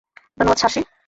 [0.37, 0.81] ধন্যবাদ, সার্সি।